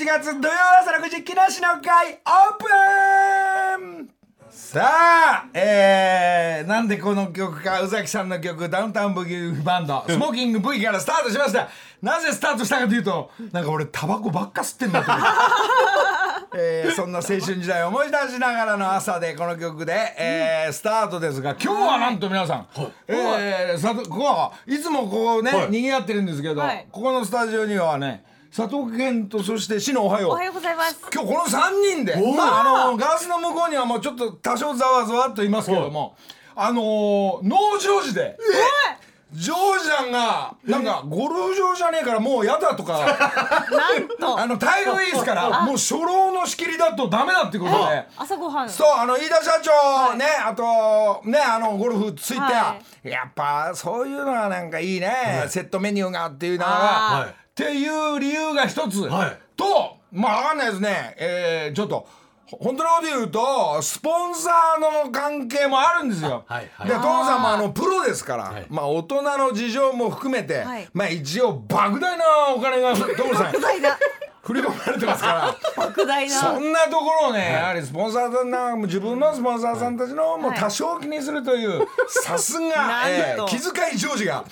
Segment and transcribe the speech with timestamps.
[0.00, 2.56] 7月土曜朝6時木梨の会オー
[3.76, 4.08] プン。
[4.48, 11.68] さあ、えー、なんでこの曲か宇崎さんの曲ダウンタウンブギウギバンドスモーキング V からスタートしました。
[12.00, 15.28] なぜスタートしたかというとなんか俺タバコばっか吸ってんだと思って。
[16.56, 22.66] えー、そんな青春時代を思い出しながらの朝でこの曲で、えー、スタートですが今日はなんと皆さん、
[23.06, 25.70] えー、さとここはいつもここね、はい。
[25.70, 26.86] 賑わってるんですけど、はい。
[26.90, 30.30] ここのスタジオにはね佐藤健とそして篠おはよう。
[30.30, 31.00] おはようございます。
[31.12, 36.16] 今日この3人で、まあ、あのガラスの向こうにはもうちょっと多少ざわざわっと言いますけども、
[36.56, 38.36] あのー、農場時で。
[39.32, 44.34] ジョージャンがなんかゴルフ場じゃねえからもうやだとかなんと。
[44.40, 48.08] あのタイムウェイスからもう初老の仕切りだとダメだっていうことで。
[48.16, 48.68] 朝ごはん。
[48.68, 59.38] そうあの飯田社長ねあとねあのゴルフついて、はやっぱそういうのはなんかいいね、セットメニューがっていうのが、あーっていう理由が一つ、はい。
[59.56, 62.06] とまあわかんないですね、えーちょっと
[62.46, 66.44] ほ本当のこと言うとスポンサーの関係もあるんですよ。
[66.48, 66.88] はいはい。
[66.88, 68.66] で所さんもあのプロですから、はい。
[68.68, 70.88] まあ大人の事情も含めて、はい。
[70.92, 72.24] まあ一応莫大な
[72.56, 73.52] お金が 所さん。
[73.52, 73.96] 莫大な
[74.42, 75.54] 振り込まれてますから。
[75.84, 76.34] 莫大な。
[76.34, 83.04] そんなところをね、やはりスポンサーさんな自分のスポンサーさんたちのもう多少気にするという、さすが、
[83.46, 84.44] 気遣いジョージが。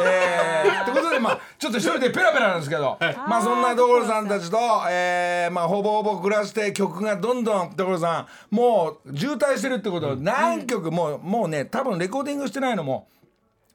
[0.00, 13.06] えー、ってことでまあちょっと一人でペラペラなんですけど、まあそんな所さんたちと、えー、まあほぼほぼ暮らして曲がどんどん所さんもう渋滞してるってことを何曲もうもうね多分レコーディングしてないのも。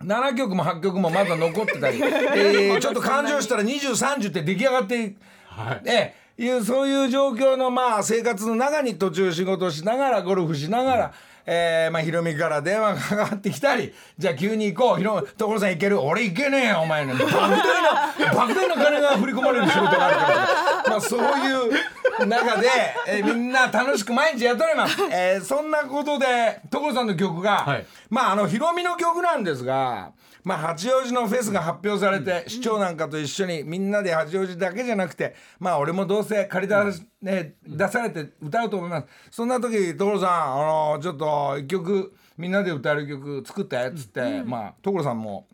[0.03, 5.15] 7曲も8曲もまだ残ってたり、 えーちょっと感情したら2030って出来上がって
[5.55, 5.81] はい。
[5.85, 11.13] ええいうそういう状況のまあ生活の中に途中仕事しながらゴルフしながら、
[11.45, 15.99] えーまあ、ヒロミから電話がかかってきたりじゃあ急に行こうヒロ所さん行ける？
[15.99, 22.67] 俺行けねえよお前ね莫大な莫大な金が振り込まれる仕事があるからまあそういう中で、
[23.07, 27.85] えーみんな楽しく毎日やっております、えーそんなことで所さんの曲が、はい。
[28.09, 30.11] まああのヒロミの曲なんですが。
[30.43, 36.75] まあ、八王子のフェスが発表されて、市長なんかと一緒にみんなで八王子だけじゃなくてまあ俺もどうせ借り出,、
[37.21, 39.07] ね、出されて歌うと思います。
[39.29, 45.45] そんな時所さんあのちょっと一曲みんなで歌える曲作ってっつって、まあ所さんも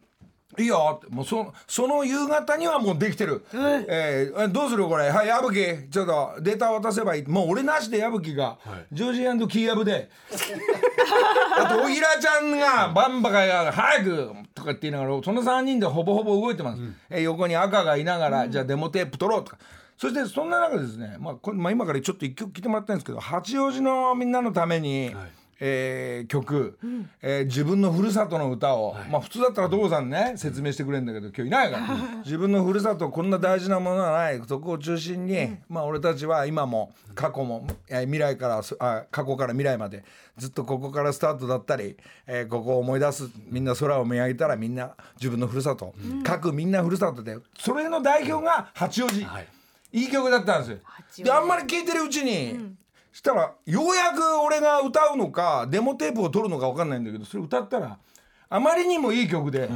[0.58, 4.32] いいよってもうそその夕方にはもうできてる、え？
[4.34, 5.10] ーどうするこれ？
[5.10, 7.24] はい矢吹ちょっとデータ渡せばいい。
[7.28, 8.58] もう俺なしで矢吹が、
[8.92, 10.10] ジョージキーヤブで。
[11.60, 19.58] あとおひらちゃんがバンバカが早くとかって言いながらその3人でほぼほぼ動いてます、えー横に赤がいながら、じゃあデモテープ取ろうとか
[19.98, 25.12] そしてそんな中ですね、まあこれまあ、今からちょっと一曲聴いてもらったんですけど八王子のみんなのために、
[25.60, 26.78] えー曲、
[27.22, 31.88] えー自分のふるさとの歌を、まあ普通だったら所さんね説明してくれるんだけど今日いないから
[32.24, 34.40] 自分のふるさとこんな大事なものはない。
[34.48, 40.04] そこを中心に、まあ俺たちは今も過去も、えー未来からそあ過去から未来まで
[40.38, 41.98] ずっとここからスタートだったり、
[42.28, 43.28] えーここを思い出す。
[43.50, 49.48] みんな空を見上げたらみんな自分のふるさと、各みんなふるさとでそれの代表が八王子、はい
[49.92, 51.26] いい曲だったんですよ。
[51.26, 52.76] であんまり聴いてるうちに、
[53.12, 57.98] したらようやく俺が歌うのかデモテープを取るのか分かんないんだけどそれ歌ったら
[58.50, 59.70] あまりにもいい曲で、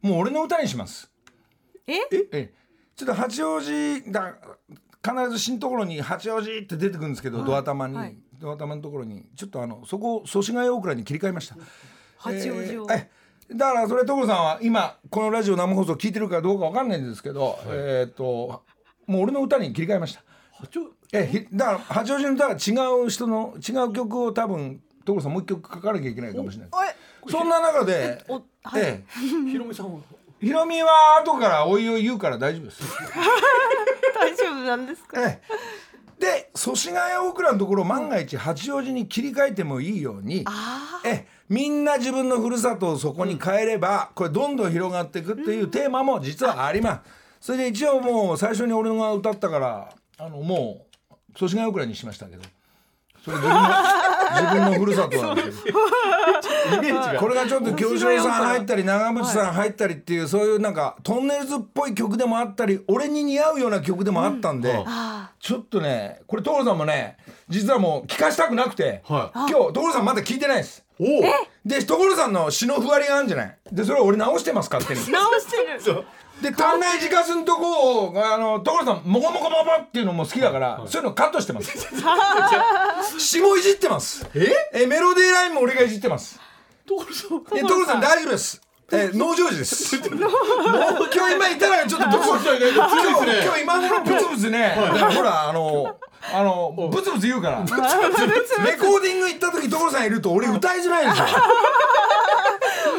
[0.00, 1.10] もう俺の歌にします。
[1.86, 1.94] え？
[2.32, 2.52] え？
[2.94, 4.34] ちょっと八王子だ
[5.04, 11.56] 必ず新ところに八王子って出てくるんですけど、ドア玉に、はいドア玉のところにちょっとあのそこを祖師ヶ谷大倉に切り替えました。
[12.18, 12.86] 八王子を。
[12.90, 13.10] えーえ
[13.54, 18.64] だからそれ所さんは今このラジオ生放送聞いてるかどうかわかんないんですけど、えっ、と
[19.06, 20.22] もう俺の歌に切り替えました。
[20.52, 26.70] 八王えひだから八王子の歌は違う人の違う曲を多分所さんもう一曲書かなきゃいけないかもしれない。
[27.28, 28.24] そんな中で、
[28.76, 29.04] ええ
[29.50, 30.00] ひろみさんは？
[30.40, 32.82] ひろみは後からおいおい言うから大丈夫です。
[34.14, 35.20] 大丈夫なんですか？
[35.22, 35.56] ええ
[36.18, 47.10] で祖師ヶ谷大倉のところ万が一八王子に切り替えてもいいように、あええみんな自分のふるさとをそこに変えれば、これどんどん広がっていくっていうテーマも実はあります。
[47.40, 49.88] それで一応もう最初に俺が歌ったから
[50.18, 52.42] あのもう祖師ヶ谷大倉にしましたけど。
[53.24, 53.68] それ自分の
[54.36, 55.78] 自分のふるさとなんですけど。
[55.80, 57.20] イメージが。
[57.20, 67.16] これがちょっと京志郎さん入ったり長渕さん入ったりっていうそういうなんかトンネルズっぽい曲でもあったり俺に似合うような曲でもあったんで、あちょっとねこれ所さんもね
[67.48, 69.38] 実はもう聞かしたくなくて、はい。
[69.50, 70.84] 今日所さんまだ聞いてないです。
[71.00, 71.08] おお。
[71.64, 73.58] で所さんの詩のふわりがあるんじゃない？
[73.72, 75.00] でそれを俺直してます勝手に。
[75.04, 75.56] ー直して
[75.92, 76.04] る。
[76.42, 81.72] で短内自家すんとこをあの所さんモコモコモコっていうのも好きだから、そういうのカットしてます。
[83.18, 84.26] 詩もいじってます。
[84.34, 84.52] え？
[84.72, 86.38] えメロディーラインも俺がいじってます。
[86.86, 88.60] 所さんえ所さん大丈夫です。
[88.92, 89.96] えー、農場時です。
[89.98, 92.46] 今日今いたらちょっとブツブツ
[93.42, 94.76] 今日今頃ブツブツね、
[95.14, 95.96] ほらあの
[96.32, 97.58] あのブツブツ言うから。
[97.60, 101.26] レコーディング行った時所さんいると俺歌いづらいんですよ。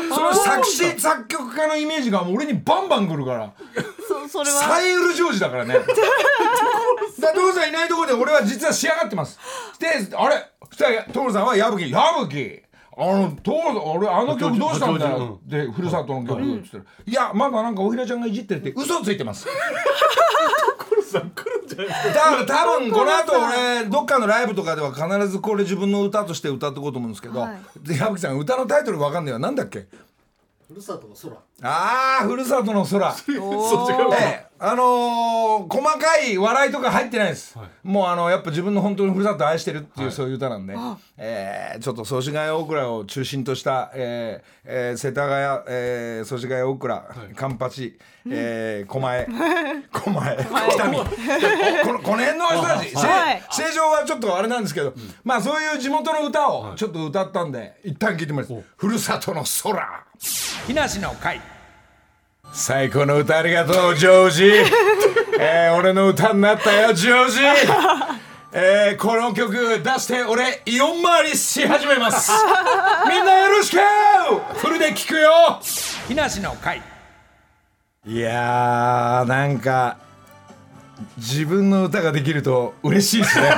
[0.10, 3.54] その作詞作曲家のイメージがもう俺にバンバン来るから。
[4.08, 5.74] そそれはサイウルジョージだからね。
[5.80, 9.40] だから所さんいないところで俺は実は仕上がってます。
[9.80, 10.46] で、あれ？
[10.70, 12.64] そしたら所さんは矢吹、矢吹
[13.00, 19.48] あの、所さん、俺あの曲どうしたんだよで、ふるさとの曲って言ったら、いや、まだなんかおひらちゃんがいじってるって嘘ついてます。
[21.20, 22.14] さん来るんじゃないですか。
[22.14, 29.40] だから多分この後俺どっかのライブとかでは必ずこれ自分の歌として歌っていこうと思うんですけど、はで矢吹さん歌のタイトルわかんないわ。
[29.40, 29.88] なんだっけ？
[30.68, 31.34] ふるさとの空。
[31.62, 33.12] ああふるさとの空。
[33.16, 40.76] そう違うええあのー細かい笑いとか入ってないです、もうあのやっぱ自分の本当にふるさとを愛してるっていう、そういう歌なんで、
[41.18, 47.98] えーちょっと祖師ヶ谷大倉を中心とした、えーえー世田谷、えー、祖師ヶ谷大倉、カンパチ、
[48.30, 49.28] えー、狛江
[49.92, 50.98] 狛江北見。
[51.86, 53.44] このこの辺の人たち、はい。
[53.52, 54.94] せ正常はちょっとあれなんですけど、
[55.24, 60.04] まあそういう地元の歌をちょっと歌ったんで、一旦聞いてみます「ふるさとの空」
[60.68, 61.40] 木梨の会
[62.52, 64.46] 最高の歌ありがとうジョージ、
[65.40, 67.40] えー、俺の歌になったよジョージ。
[68.54, 72.32] えー、この曲出して俺イオン回りし始めます。
[73.08, 73.80] みんなよろしく！
[74.58, 75.60] フルで聴くよ。
[76.08, 76.82] 木梨の会。
[78.06, 79.98] いやーなんか
[81.18, 83.54] 自分の歌ができると嬉しいですね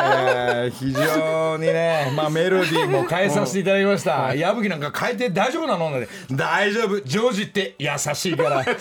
[0.00, 7.00] えー非常にね、 まあ、メロディーも変えさせていただきました、矢吹なんか変えて大丈夫なので大丈夫。
[7.00, 8.64] ジョージって優しいから。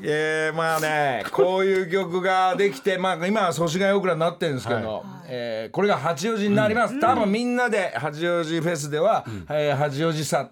[0.00, 10.48] えー、まあねこういう曲ができて、まあ、今は祖師ヶ谷オクラになってるんですけど、えーこれが八王子になります、多分みんなで八王子フェスでは、えー八王子さ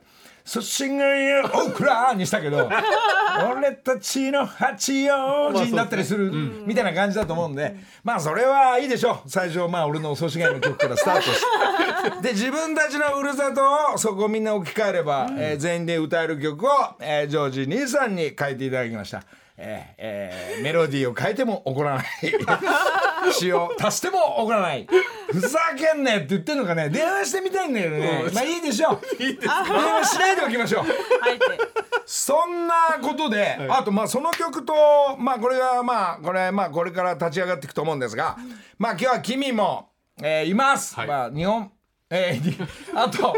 [0.47, 2.71] 祖師ヶ谷オクラにしたけど
[3.53, 6.31] 俺たちの八王子になったりする
[6.65, 9.29] みたいな感じだと思うんで、まあそれはいいでしょう。
[9.29, 12.23] 最初まあ俺の祖師ヶ谷の曲からスタートして。
[12.23, 16.71] で自分たちのふるさとをそこみんな置き換えれば、えー全員で歌える曲を、
[17.01, 19.23] えージョージ兄さんに書いていただきました。
[19.59, 22.07] えーえーメロディーを変えても怒らない。
[23.33, 24.87] 詞を足しても怒らない
[25.33, 26.89] ふざけんなよって言ってんのかね？
[26.91, 29.01] 電話してみたいんだけどねまあいいでしょう。
[29.23, 29.49] いいです。
[29.49, 30.87] 電話しないでおきましょう。
[32.07, 38.37] そんなことで、あとまあその曲とまあこれがまあこれまあこれから立ち上がっていくと思うんですが、
[38.79, 39.91] まあ今日は君も、
[40.23, 41.09] えーいます、はい。
[41.09, 41.71] まあ日本
[42.09, 42.57] えーに
[42.95, 43.37] あと、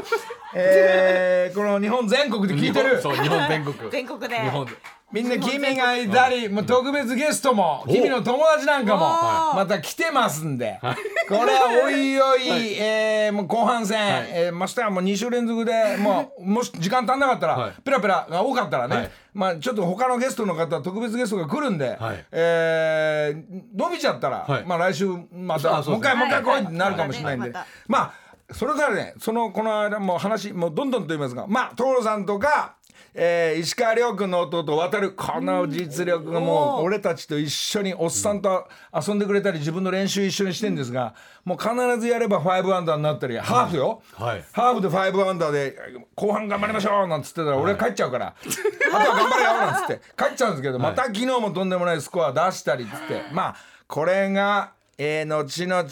[0.54, 3.00] えーこの日本全国で聞いてる。
[3.00, 3.74] そう日本全国。
[3.90, 4.38] 全国で。
[4.38, 4.72] 日本で
[5.10, 9.56] みんな君がいたり、もう特別ゲストも、君の友達なんかも、はい。
[9.56, 17.72] また来てますんで、これはおいおい、えーもう後半戦、えーましてはもう2週連続で、もう、 もし時間足んなかったら、はい。
[17.82, 19.10] ペラペラが多かったらね、はい。
[19.32, 22.24] まあちょっと他のゲストの方、特別ゲストが来るんで、はい。
[22.30, 24.64] えー伸びちゃったら、はい。
[24.66, 27.66] まあ来週また、もう一回、もう一回来いってなるかもしれないんで、はい。
[27.86, 32.74] まあ、それからね、その、この間もう話、もうどんどんと言いますが、まあ、所さんとか、
[33.14, 41.14] えー石川遼君の弟渡るこの実力がもう俺たちと一緒におっさんと遊んでくれたり自分の練習一緒にしてんですが
[41.44, 44.44] もう必ずやれば5アンダーになったりハーフよ、はい。
[44.52, 45.76] ハーフで5アンダーで
[46.14, 50.00] 後半頑張りましょうなんつってたら俺帰っちゃうから、あとは頑張れよなんつって。
[50.16, 53.22] 帰っちゃうんですけど、また昨日もとんでもないスコア出したりっつって。
[53.32, 53.56] まあ
[53.86, 55.84] これが、えー、後々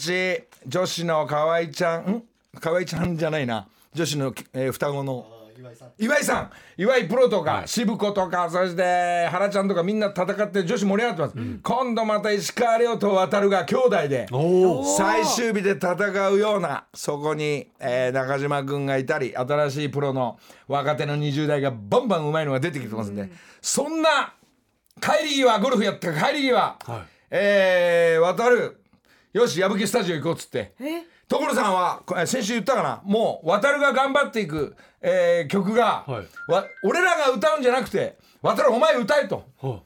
[0.67, 2.23] 女子の河合ちゃんん？
[2.59, 3.67] 河合ちゃんじゃないな。
[3.93, 5.25] 女子の、えー双子の。
[5.57, 5.91] あ岩井さん。
[5.97, 14.27] 岩井さん岩井プロとか、渋子とかそして原ちゃんとかみんな戦って女子盛り上がってます、今度また石川遼と渡るが兄弟で
[14.97, 23.29] 最終日で戦うようなそこに、えー中島君がいたり新しいプロの若手の20代がバンバンうまいのが出てきてますんで、
[23.61, 24.33] そんな
[24.99, 27.01] 帰り際ゴルフやった帰り際、はい。
[27.31, 28.81] えー渡る
[29.33, 31.03] よし矢吹スタジオ行こうっつってえ？
[31.29, 33.01] 所さんは先週言ったかな？
[33.03, 36.27] もう渡るが頑張っていく、えー曲が、はい。
[36.51, 39.81] わ俺らが歌うんじゃなくて渡るお前歌えと、は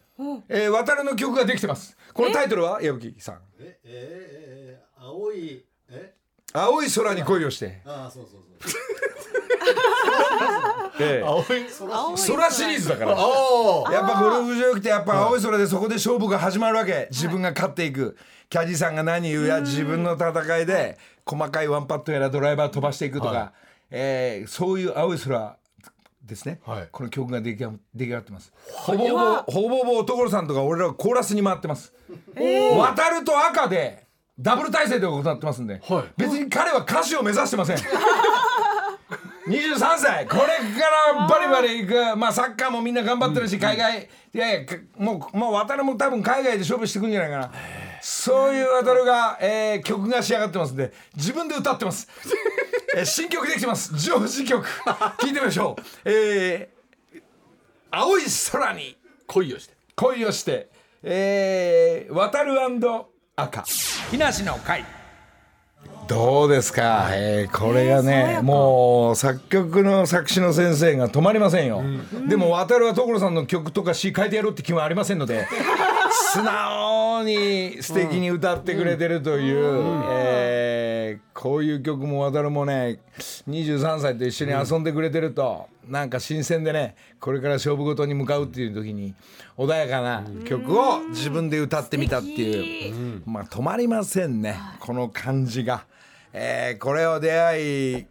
[0.50, 1.98] えー渡るの曲ができてます。
[2.14, 2.82] このタイトルは？
[2.82, 3.40] 矢吹さん。
[3.60, 6.14] えええええ青いえ
[6.54, 7.82] 「青い空に恋をして。
[7.86, 8.82] ああそうそうそう」
[11.00, 11.46] えー青い
[12.28, 12.52] 空。
[12.52, 13.16] シリーズだから。
[13.18, 17.08] おおやっぱゴルフ場よくてやっぱ青い空でそこで勝負が始まるわけ。
[17.10, 18.16] 自分が勝っていく。
[18.50, 23.54] キャディさんが何言うや自分の戦いで細かいワンパットやらドライバー飛ばしていくとか、は
[23.90, 25.58] えーそういう青い空
[26.24, 26.88] ですね、はい。
[26.92, 28.54] この曲が出来上が出来上がってます。
[28.70, 31.94] ほぼほぼほぼほぼ所さんとか俺らはコーラスに回ってます、
[32.36, 34.06] 渡ると赤で
[34.40, 36.04] ダブル体制で行ってますんで、はい。
[36.18, 37.78] 別に彼は歌手を目指してません。
[39.48, 40.28] 23歳。
[40.28, 40.48] これか
[41.18, 42.16] らバリバリいく。
[42.16, 44.08] まあサッカーもみんな頑張ってるし海外。
[44.34, 47.52] いやいやかもうもう渡るも多分海外で勝負してくんじゃないかな
[48.02, 52.08] そういう渡るが、えー曲が仕上がってますんで自分で歌ってます、
[52.96, 53.96] えー新曲できてます。
[53.98, 54.68] 上司曲。
[55.20, 55.82] 聞いてみましょう。
[56.06, 56.82] えー
[57.94, 59.74] 青い空に恋をして。
[59.96, 60.70] 恋をして、
[61.04, 62.54] えー、渡る
[63.36, 63.64] 赤。
[64.10, 64.86] 木梨の会
[66.08, 71.82] どうですか、えーこれがね、もう作曲の作詞の先生が止まりませんよ、
[72.28, 75.48] でも渡るは所さんの曲とか詩書いてやろうって気はありませんので
[76.34, 80.91] 素直に素敵に歌ってくれてるという、えー
[81.34, 83.00] こういう曲も渡るもね
[83.50, 89.14] 23歳と一緒に遊んでくれてると、なんか新鮮でねこれから勝負事に向かうっていう時に
[89.58, 95.86] 穏やかな曲を自分で歌ってみたっていう、まあ止まりませんねこの感じが、
[96.34, 98.06] えーこれを出会い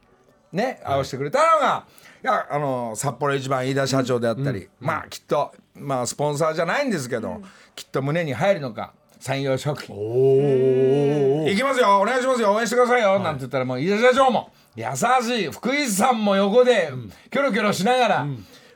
[0.52, 1.87] ね合わせてくれたのが、
[2.23, 7.40] いやあの札幌一番飯田社長であったり、まあきっとまあスポンサーじゃないんですけど、
[7.75, 12.00] きっと胸に入るのか産業食品行きますよ。
[12.00, 12.52] お願いしますよ。
[12.52, 14.50] 応援してくださいよ、なんて言ったらもう飯田社長も。
[14.76, 15.50] 優しい。
[15.50, 16.90] 福井さんも横で
[17.30, 18.26] キョロキョロしながら、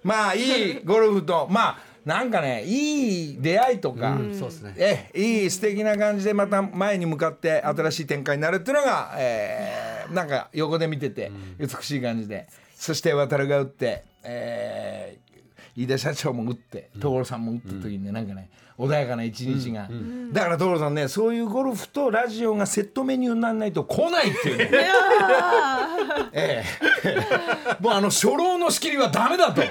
[0.02, 4.74] まあいいゴルフと まあなんかねいい出会いとか、そうですね。
[4.76, 15.24] えいい素敵な感じでまた前に向かって新しい展開になるっていうのが、えーなんか横で見てて美しい感じで、そして渡るが打って、えー
[15.76, 18.48] 飯田社長も打って所さんも打った時にね、なんかね
[18.78, 19.88] 穏やかな一日が、
[20.33, 24.71] だから所さんねそういうゴルフとラジオがセットメニューにならないと来ないっていうね。
[26.33, 26.64] え
[27.04, 27.76] え。
[27.81, 29.62] もうあの初老の仕切りはダメだと。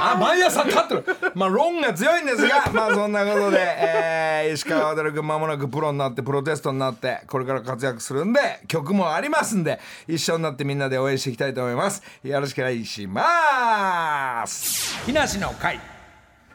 [0.00, 1.04] あ毎朝立ってる。
[1.34, 12.02] まあ論が強いんですが まあそんなことで、えー石川渉君まもなくプロになってプロテストになってこれから活躍するんで曲もありますんで一緒になってみんなで応援していきたいと思います。
[12.22, 15.04] よろしくお願いします。
[15.04, 15.97] 木梨の会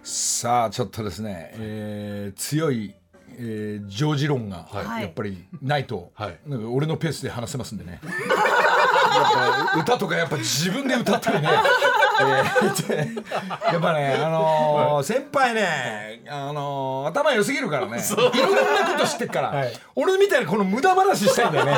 [0.03, 2.93] さあちょっとですね、えー強い、
[3.37, 5.03] えー、ジョージ論がはい。
[5.03, 6.39] やっぱりないと、はい。
[6.45, 8.01] なんか俺のペースで話せますんでね。
[8.03, 11.92] やっぱ歌とかやっぱ自分で歌ったりね、えー
[13.71, 17.97] やっぱねあのー先輩ね、あのー頭良すぎるからね。
[17.97, 18.61] いろんな
[18.93, 19.65] こと知ってっから、
[19.95, 21.71] 俺みたいにこの無駄話したいんだよね、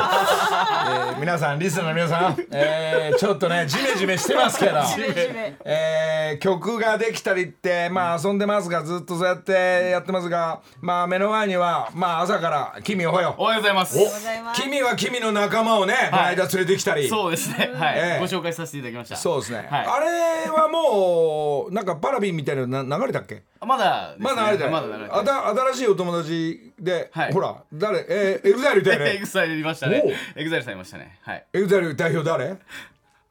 [1.14, 4.80] ー皆さんリスナーの皆さん、えーちょっとねジメジメしてますけど。
[5.64, 13.34] えー曲ができたりってまあ遊んでますがずっとそうやってやってますがまあ目の前にはまあ朝から君おはよ。
[13.38, 13.96] おはようございます。
[13.96, 14.62] おはようございます。
[14.62, 17.08] 君は君の仲間をね、この間連れてきたり。
[17.08, 17.70] そうですね。
[17.74, 18.20] はい、ええ。
[18.20, 19.16] ご紹介させていただきました。
[19.16, 19.86] そうですね、はい。
[19.86, 20.06] あれ
[20.50, 23.42] はもうなんかパラビンみたいなのな流れたっけ？
[23.60, 27.32] まだね、まだあれだよ、まだ流れてあた新しいお友達で、はい。
[27.32, 28.04] ほら誰？
[28.08, 30.02] えー、エグザイルだよ エねグザイルいましたね。
[30.36, 31.18] エグザイルさんいましたね。
[31.22, 31.44] はい。
[31.52, 32.56] エグザイル代表誰？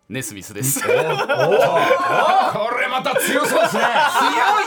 [0.08, 0.84] ネスミスです。
[0.86, 0.98] これ
[2.90, 3.82] また強そうですね。
[3.84, 4.66] 強い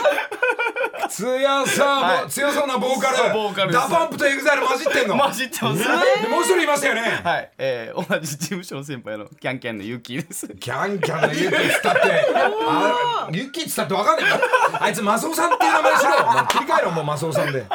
[1.09, 2.29] 強そう、はい。
[2.29, 3.33] 強そうなボーカル。
[3.33, 5.15] ボーカルダパンプとエグザイル混じってんの。
[5.15, 5.79] マジってます。
[5.79, 10.47] でもう一人いましたよね、はい、えー、同じ事務所の先輩のキャンキャンのユキです。
[10.47, 12.01] キャンキャンのユッキつったって。
[12.67, 14.31] あユッキつったって分かんない
[14.79, 16.11] あいつマスオさんっていう名前にしろ。
[16.11, 17.65] もう切り替えろもうマスオさんで。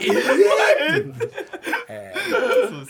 [0.00, 0.06] え
[1.88, 2.14] え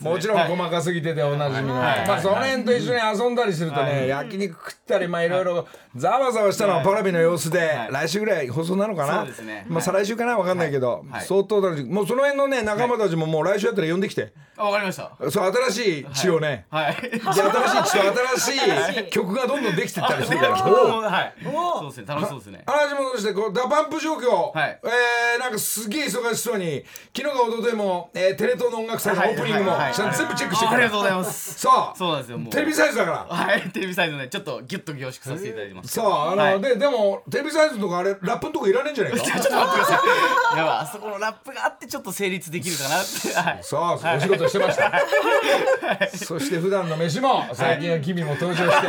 [0.00, 2.08] もちろん細かすぎてておなじみの、はい。
[2.08, 5.66] まあその辺と一緒に遊んだりするとね、焼肉食ったりまあいろいろ
[5.96, 7.88] ざわざわしたのはパラビの様子で、はい。
[7.92, 9.20] 来週ぐらい放送なのかな。
[9.20, 11.26] そうですねまあ再来週かな分かんないけど、はい。
[11.26, 15.10] 相当楽しいもうその辺のね仲間たちももう来週やったら呼んできて、あ、わかりました。
[15.30, 16.94] そう新しい血をね、はい。
[16.94, 17.40] で新しい
[17.84, 20.54] 血と新しい曲がどんどんできてったりするから。
[20.62, 21.34] はい。
[21.42, 22.04] そうですね。
[22.06, 22.62] 楽しそうですね。
[22.66, 26.84] 話戻してこうダパンプ状況、はいえー、なんかすげえ忙しそうに
[27.16, 31.58] 昨日か一昨日も、えー、テレ東の音楽祭のオープニングも全部チェックしてからあありがとうございます。
[31.58, 32.38] そうそうなんですよ。
[32.38, 32.52] もう。
[32.52, 35.88] テレビサイズだからはい、テレビサイズね、ちょっとギュッと凝縮させていただいてます。
[35.88, 40.02] そうあの、はいででもテレビサイズとかあれラップのとこいらねえんじゃないか ちょっと待ってくださ
[40.54, 40.58] い。
[40.58, 43.34] やばい、あそこのラップがあってちょっと成立できるかなって。
[43.34, 43.58] はい。
[43.62, 44.92] そうそうお仕事してました、
[46.16, 48.88] そして普段の飯も最近は君も登場して、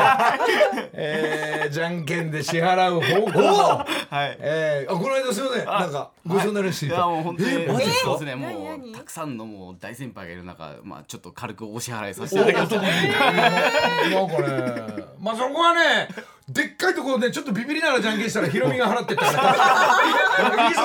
[0.93, 3.85] えー、じゃんけんで支払う方向も、は
[4.25, 4.38] い。
[4.39, 5.65] えー、あこの間すいません。
[5.65, 6.86] なんかごちそうになりました。
[6.88, 6.89] い。
[6.89, 8.05] やもう本当に、えーマジですか？
[8.05, 8.36] そうですね。
[8.36, 12.82] もうたくさんのもう大先輩がいる中まあちょっと軽くお支払いさせていただきました。
[12.82, 16.08] なんかね、まあそこはね、
[16.50, 20.82] でっかいところでちょっとビビりながらじゃんけんしたらヒロミが払ってったから、いいぞ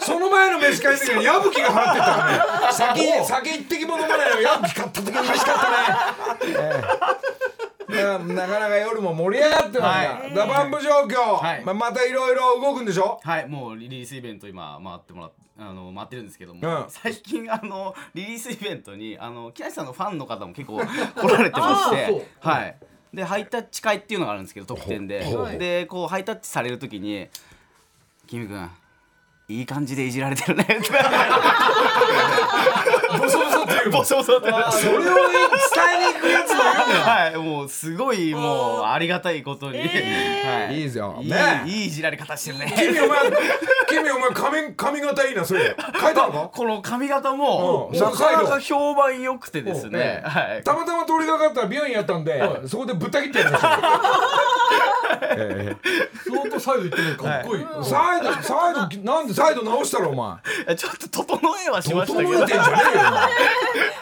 [0.00, 5.76] その前の飯会の時に矢吹が払ってったからね、先酒一滴も飲まないの矢吹買った時嬉しかったね。
[6.46, 6.82] え
[7.38, 7.41] え
[8.02, 10.34] ななかなか夜も盛り上がってますが、はい。
[10.34, 11.64] ダパンプ状況、はい。
[11.64, 13.20] まあ、またいろいろ動くんでしょ？
[13.22, 16.84] はいもうリリースイベント今回ってもらっあの回ってるんですけども、うん。
[16.88, 22.76] 最近あのリリースイベントにあの木梨さんのファンの方も結構 来られてましてはい。
[23.14, 25.24] でハイタッチ会っていうのがあるんですけど特典で。
[25.58, 27.28] でこうハイタッチされる時に
[28.26, 28.70] 「キム君
[29.48, 30.64] いい感じでいじられてるね」
[33.18, 34.48] ボソボソっていう ボソボソって。
[34.50, 35.16] それを
[35.74, 39.84] 伝えに行くやつだよはいもうすごいもうありがたいことに、は
[40.70, 40.76] い。
[40.76, 41.62] いいですよいいね。
[41.66, 42.72] いいいじられ方してるね。
[42.76, 43.18] 君お前
[43.88, 45.76] 君お前髪髪型いいなそれ。
[46.00, 46.50] 変えたのか？
[46.54, 47.98] この髪型もうん。
[47.98, 53.68] なかなか評判良くてですね、はい、たまたま通りかかったら美容院やったんで、そこでぶった切ってやりました。
[53.68, 53.76] よ
[55.36, 55.76] え。
[56.28, 60.14] 相当サイド行ってるのかっこいい、えサイドサイドなんでサイド直したろお
[60.66, 60.76] 前？
[60.76, 62.30] ちょっと整えはしましたけど。
[62.32, 63.22] 整えてんじゃねえよお前。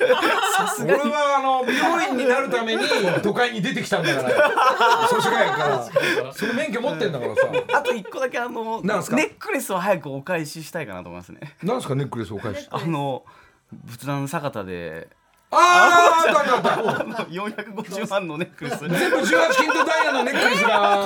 [1.01, 2.83] 俺はあの美容院になるために
[3.23, 5.09] 都会に出てきたんだから。
[5.09, 5.69] 祖師ヶ谷か。
[5.69, 7.43] らその免許持ってんだからさ。
[7.75, 9.17] あと一個だけあのなんすか？
[9.17, 11.41] ネックレスを早くお返ししたいかなと思いますね。
[11.63, 12.67] なんすかネックレスお返し？
[12.71, 13.25] あの
[13.73, 15.09] 仏壇坂田で
[15.53, 17.01] あああったあったあった。
[17.01, 18.79] あの450万のネックレス。
[18.79, 21.05] 全部18金とダイヤのネックレスが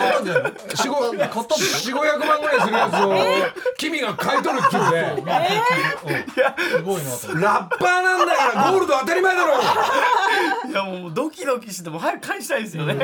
[0.76, 3.14] 4500万ぐらいするやつを
[3.78, 5.24] 君が買い取るっていうね。
[6.76, 9.54] すごいなと思ってラッパーなんだからゴールド当たり前だろ。
[10.68, 12.94] いやもうドキドキしても早く返したいですよね。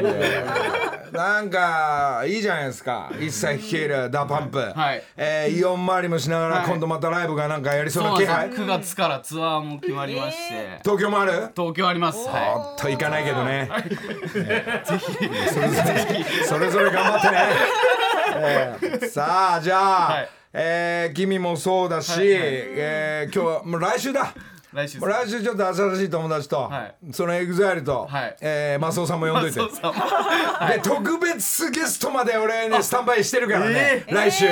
[1.12, 3.11] なんかいいじゃないですか。
[3.19, 5.02] ISSA率いるダパンプ、はい。
[5.16, 6.66] えーイオン回りもしながら、はい。
[6.66, 8.40] 今度またライブがなんかやりそうな気配。
[8.40, 10.80] なんですよ9月からツアーも決まりまして。
[10.82, 11.51] 東京もある？
[11.57, 12.19] 東京あります。
[12.29, 13.69] はおっと行かないけどね。
[14.85, 15.05] ぜひ。
[15.49, 17.37] それぞれそれぞれ頑張ってね。
[18.33, 20.29] えーさあじゃあ、はい。
[20.53, 24.27] えー君もそうだし、えー今日はもう来週だ。
[24.27, 24.27] い
[24.73, 26.95] 来週来週ちょっと新しい友達と、はい。
[27.13, 28.37] そのエグザイルと、はい。
[28.41, 29.57] えーマスオさんも呼んどいて。
[29.57, 29.93] そうそう
[30.69, 34.47] で特別ゲストまで俺ねスタンバイしてるからね、来週。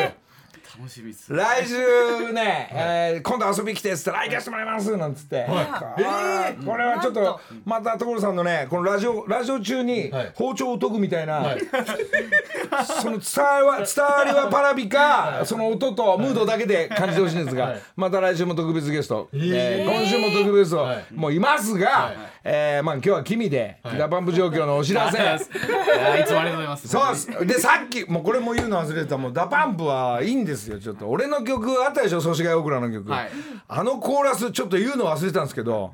[0.78, 10.32] 楽しみです来週ね、 えー今度遊び来てっつったら「来行かせてもらいます」なんつって、あーこれはちょっとまた所さんのねこのラジオラジオ中にはい。
[10.34, 11.42] 包丁を研ぐみたいな、
[13.02, 17.82] その伝わりは伝わりはパラビか、その音とムードだけで感じてほしいんですが、はい。
[17.96, 19.40] また来週も特別ゲスト、えー。
[19.54, 21.04] えー今週も特別ゲスト、はい。
[21.12, 22.12] もういますが、
[22.44, 23.96] えーまあ今日は君で、い。
[23.98, 25.18] ダパンプ状況のお知らせ。
[25.18, 26.88] いつもありがとうございます。
[26.88, 27.46] そうです。
[27.46, 29.16] でさっきもうこれも言うの忘れてた。
[29.16, 30.78] もうダパンプはいいんですよ。
[30.78, 33.28] ちょっと俺の曲あったでしょ祖師ヶ谷大蔵の曲、はい。
[33.68, 35.92] あのコーラスちょっと言うの忘れてたんですけど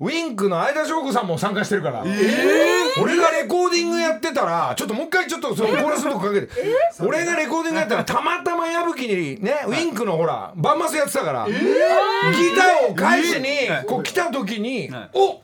[0.00, 2.04] ウィンクの相田翔子さんも参加してるから、
[3.02, 6.48] 俺がレコーディングやってたらちょっともう一回ちょっとそのコーラスのとこかけて、
[7.00, 13.48] 俺がレコーディングやったらたまたま矢吹にねウィンクのほらバンマスやってたから、ギターを返しに
[13.88, 15.40] こう来た時に「お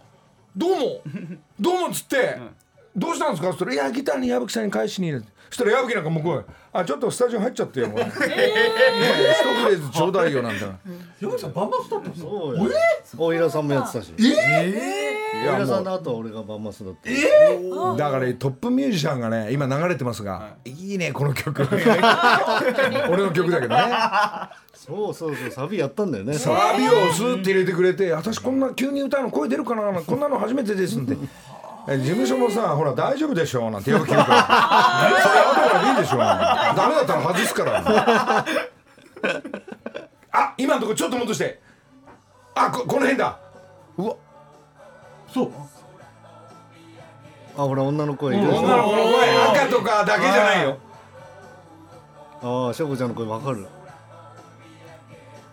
[0.56, 1.02] どうも
[1.60, 2.38] どうも」っつって
[2.96, 5.12] 「どうしたんですか?」っつったら「いやギターに矢吹さんに返しに」
[5.50, 7.98] そしたら矢吹なんか向こうへあちょっとスタジオ入っちゃってよ」もう。
[7.98, 9.80] ね一フレー。
[9.82, 10.64] ズちょうだいよ」なんて
[11.20, 12.24] 山口さんバンバンスだったんです
[13.50, 14.12] さんもやってたし。
[14.18, 14.34] い
[15.34, 20.94] 大平さんの後は俺がバンマスだったうだからトップミュージシャンがね今流れてますがい。
[20.94, 21.66] いねこの曲。
[23.10, 23.82] 俺の曲だけどね。
[24.74, 26.34] そうそうそうサビやったんだよね。
[26.34, 31.16] サビをスーッて入れてくれて私こんな急に歌うの声出るかなこんなの初めてですんで。
[31.86, 36.24] え事務所もさほら大丈夫でしょなんてよく聞くからそれ後からでいいでしょダ
[36.88, 38.44] メだったら外すから。
[40.32, 41.60] あ今のとこちょっと戻して。
[42.54, 43.38] あここの辺だ。
[43.98, 44.14] うわ。
[45.32, 45.52] そう。
[47.56, 48.48] あほら女の声いる。
[48.48, 49.46] でしょ女の子の声。
[49.52, 50.78] 赤とかだけじゃないよ。
[52.42, 53.66] ああしょこちゃんの声わかる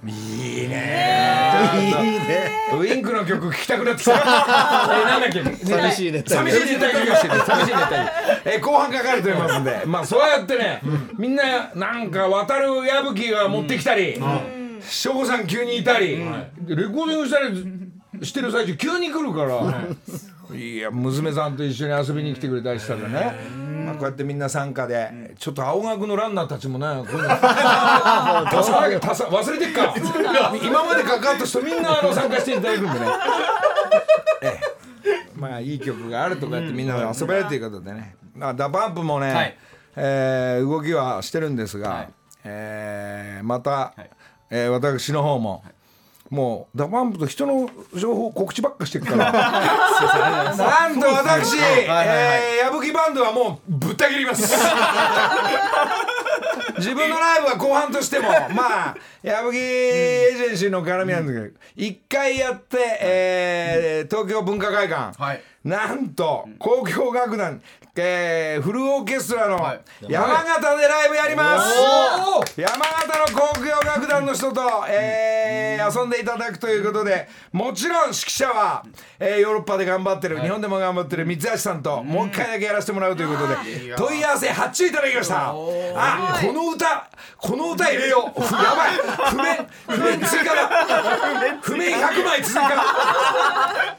[0.04, 4.14] いいねいいねウインクの曲聴きたくなってきた。
[4.14, 5.44] えなんだっけ？
[5.66, 7.34] 寂しい熱帯寂しい熱帯魚してる。
[7.46, 7.74] 寂しい。
[8.46, 10.82] え後半かかると思いますんで、 まあそうやってね、
[11.18, 14.20] みんななんか渡る矢吹が持ってきたり、
[14.82, 17.40] 翔吾さん急にいたり、レコーディングした
[18.22, 20.58] りしてる最中急に来るから。
[20.58, 23.36] いや娘さんと一緒に遊びに来てくれたりしたらね、
[23.92, 27.30] まあ、こうやってみんな参加でちょっと青学のランナーたちもね こういうの。
[29.30, 29.94] 忘れてっか。
[30.64, 33.06] 今まで関わった人みんなあの参加していただくんでね。
[34.42, 34.62] ええ。
[35.36, 39.58] まあいい曲があるとかやってみんなで遊べるということでね、まあ、ダパンプもね、はい。
[39.96, 42.10] えー動きはしてるんですが、はい。
[42.44, 44.02] えーまた、い。
[44.52, 45.64] えー私の方も、
[46.32, 49.32] もうダパンプと人の情報告知ばっかしてるから。
[50.56, 54.44] なんと私、えー矢吹バンドはもうぶった切ります。
[56.78, 65.42] 自分のライブは後半としてもまあ矢吹エージェンシーの絡みなんだけど一回やって、えー東京文化会館、はい。
[65.66, 67.62] なんと交響楽団、
[67.96, 69.82] えーフルオーケストラのはい。
[70.08, 71.76] 山形でライブやります、
[72.60, 78.86] 山形の航空洋楽団の人と、えー遊んでいただくということでもちろん指揮者は、
[79.20, 83.56] えーヨーロッパで頑張ってる、日本でも頑張ってる三橋さんと、もう一回だけやらせてもらうということで
[83.98, 85.50] 問い合わせ発注いただきました。
[85.50, 88.40] あこの歌この歌入れよう。
[88.42, 88.92] やばい。
[89.32, 90.70] 譜面譜面追加だ。
[91.62, 93.98] 譜面100枚追加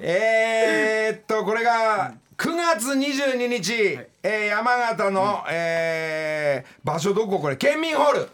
[0.00, 7.38] えーっとこれが9月22日、えー山形の、えー場所どこ？
[7.38, 8.28] これ県民ホール、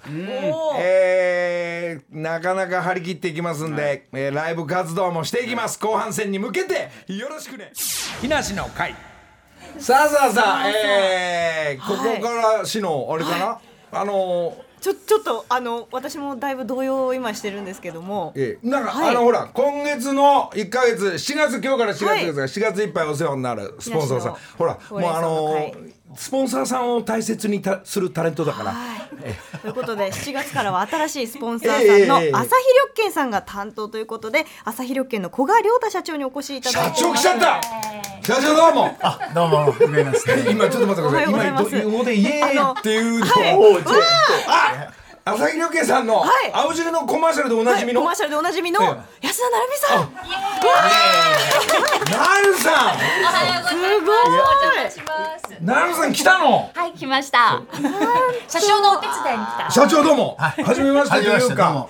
[0.79, 5.81] えーなかなか張り切っていきますんで、えーライブ活動もしていきます。
[5.81, 7.73] 後半戦に向けてよろしくね。
[8.21, 8.95] 木梨の会。
[9.81, 13.59] さあさあさあ、えーここからしのあれかな、
[13.91, 18.33] あのーちょちょっとあの私もだいぶ動揺を今してるんですけども。
[18.37, 18.69] ええ。
[18.69, 19.11] なんか、はい。
[19.11, 24.35] あのほら今月の1か月7月今日から4月ですが、4月いっぱいお世話になるスポンサーさん。
[24.35, 28.75] 東ほらもうあの会スポンサーさんを大切にたするタレントだから、
[29.61, 32.33] ということで7月からは新しいスポンサーさんのええ。
[32.33, 32.51] 朝日
[32.95, 37.61] 緑券さんが担当ということで朝日緑券の古賀亮太社長にお越しいただいて社長来ちゃった。
[38.23, 38.97] 社長どうも。
[39.35, 39.75] どうも。
[40.51, 41.05] 今ちょっと待ってください。
[41.05, 41.71] おはようござい今ます。
[41.73, 43.57] ど横でイエーイっていうのはい。
[43.57, 43.79] を、
[44.49, 44.93] あ
[45.29, 46.53] 朝日緑家さんのはい。
[46.53, 48.87] 青汁のコマーシャルでおなじみの、コマーシャルでおなじみのえ
[49.27, 50.15] 安田成美さん。
[52.13, 52.99] なるさん。
[53.67, 53.75] す
[54.07, 55.51] ごいします。
[55.61, 56.71] なるさん来たの？
[56.73, 57.61] はい、来ました。
[58.47, 59.71] 社長のお手伝いに来た。
[59.73, 61.73] 社長どうも、はじめましてとじめまして、どういうか。
[61.73, 61.89] も。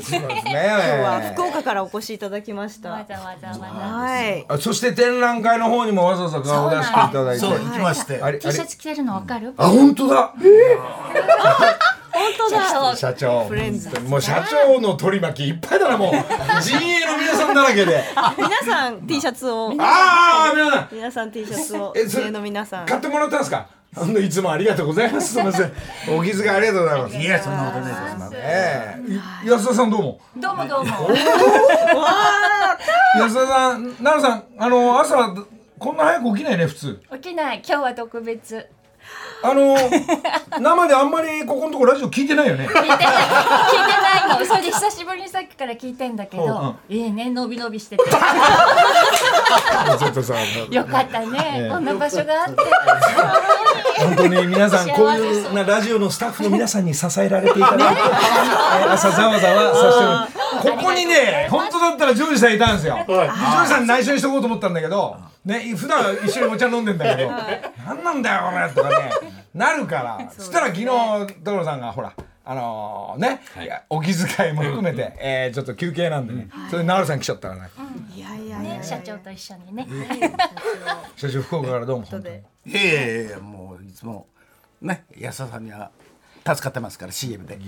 [0.00, 2.92] そうですね今日は福岡からお越しいただきました。
[2.92, 3.60] わざわざわざ。
[3.60, 4.46] はい。
[4.48, 7.40] あそして展覧会の方にもわざわざ顔を出していただいて。
[7.40, 8.14] そう、行きまして。
[8.40, 9.52] T シャツ着てるのわかる？
[9.58, 10.28] あ本当だ。
[10.28, 10.40] 本
[12.38, 12.68] 当だ。
[12.68, 12.96] 社長。
[12.96, 13.88] 社長フレンズ。
[14.00, 16.12] もう社長の取り巻きいっぱいだなもう。
[16.62, 18.02] 陣営の皆さんだらけで。
[18.38, 19.72] 皆さん T シャツを。
[19.78, 20.88] ああ皆さん。
[20.92, 21.92] 皆さん T シャツを。
[21.96, 22.86] えそれ家の皆さん。
[22.86, 23.66] 買ってもらったんですか？
[24.18, 25.32] いつもありがとうございます。
[25.34, 25.72] すみません。
[26.16, 27.16] お気遣いありがとうございます。
[27.16, 28.32] いや、そんなことないです。
[28.34, 28.96] え
[29.44, 30.20] え安田さんどうも。
[30.36, 31.10] どうもどうも。
[33.18, 35.16] 安田さん奈良さんあの朝
[35.78, 37.00] こんな早く起きないね普通。
[37.14, 37.62] 起きない。
[37.66, 38.66] 今日は特別。
[39.44, 39.76] あの
[40.60, 42.68] 生であんまりここのとこラジオ聞いてないよね。
[42.68, 42.96] 聞いてない。
[42.96, 44.38] 聞いてない。
[44.40, 44.46] の。
[44.46, 48.02] それで久しぶりにさっきから聞いてんだけうんど、いいね、伸び伸びしてて。
[50.70, 51.68] よかったね。
[51.70, 52.62] こんな場所があって。
[53.98, 62.98] 本当に皆さんこういうなラジオのスタッフの皆さんに支えられていただいてえー朝ざわざわさせてるここにね本当だったらジョージさんいたんですよ。
[63.06, 67.30] ジョージさんに内緒にしとこうと思ったんだけどね普段一緒にお茶飲んでんだけど
[67.86, 69.10] 何なんだよこれとかね
[69.54, 70.30] なるから。
[70.32, 72.12] そしたら昨日所さんがほら
[72.44, 73.66] あのねい。
[73.66, 77.70] やお気遣いも含めてえーちょっと休憩なんでねそれでなるさん来ちゃったからね。
[78.14, 79.86] いやいやいやね、社長と一緒にね。
[81.16, 81.40] 社長。
[81.42, 82.34] 福岡からどうも本当に。
[82.34, 82.44] で。
[82.66, 84.26] いやいやいや、もういつも。
[84.80, 85.90] ね、安田さんには。
[86.44, 87.58] 助かってますから、CM で。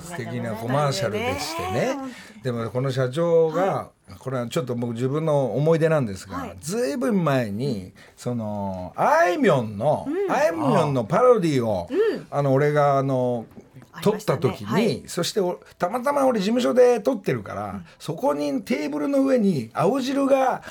[0.00, 1.96] 素敵なコマーシャルでしてね。
[2.42, 11.88] でもこの社長がこれはちょっと僕自分の思い出なんですが、ずいぶん前にそのあいみょんの、あいみょんのパロディを、
[12.30, 13.46] あの俺があの
[14.02, 15.02] 撮った時に、はい。
[15.06, 20.62] そしておたまたま俺事務所で撮ってるから、そこにテーブルの上に青汁が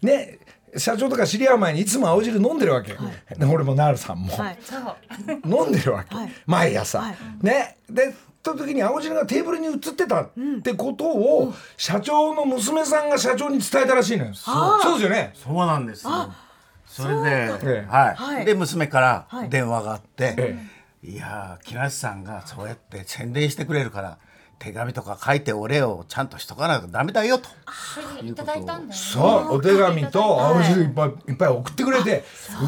[0.00, 0.38] ね
[0.76, 2.94] 社長とか知り合う前にいつも青汁飲んでるわけ、
[3.36, 4.58] で俺もなるさんも、はい。
[5.44, 6.32] 飲んでるわけ、はい。
[6.46, 7.16] 毎朝、はい。
[7.42, 7.76] ね。
[7.90, 10.30] でその時に青汁がテーブルに映ってたっ
[10.62, 14.34] てことを、社長の娘さんが社長に伝えたらしいのよ。
[14.34, 14.94] そう。
[14.94, 15.32] ですよね。
[15.34, 16.32] そうなんですよ。
[16.86, 17.30] それで、
[17.62, 17.86] ええ。
[17.88, 18.44] はい、はい。
[18.44, 19.48] で娘からはい。
[19.48, 20.58] 電話があって、え。
[21.04, 24.18] いやー木梨さんがそうやって宣伝してくれるから
[24.62, 27.48] 手紙とか書いてお礼をちゃんとしとかないとダメだよと。
[28.22, 28.94] いただいたんだよね。
[28.94, 29.20] そ
[29.50, 32.22] うお手紙と青汁いっぱいいっぱい送ってくれて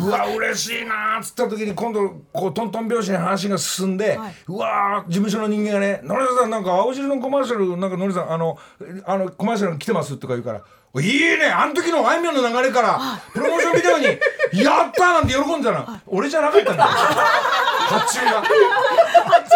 [0.04, 8.58] うわ嬉しいなーっつった時に今度こうトントン拍子に話が進んで、うわー事務所の人間がね「のりさんなんか青汁のコマーシャルなんかのりさんあの
[9.06, 10.62] あのコマーシャルに来てます」とか言うから
[11.00, 13.00] 「いいねあの時のあいみょんの流れから
[13.32, 14.04] プロモーションビデオに
[14.64, 16.88] 「やった!」なんて喜んでたら俺じゃなかったんだよ
[17.86, 18.42] 発注が。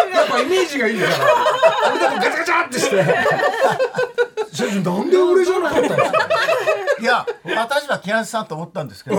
[0.13, 1.15] やっぱイメージがいいから。
[1.91, 3.05] 俺だとガチャガチャってして
[4.53, 6.27] 「社長なんで俺じゃなかったんですか?」
[6.99, 9.17] いや私は木梨さんと思ったんですけど、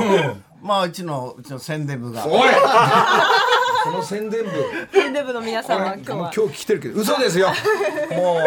[0.62, 2.26] まあうちのうちの宣伝部が。
[2.26, 2.50] おい。
[3.84, 4.50] この宣伝部。
[4.92, 6.16] 宣伝部の皆さんは今日は。
[6.16, 7.00] もう今日来てるけど。
[7.00, 7.48] 嘘ですよ。
[8.12, 8.40] もう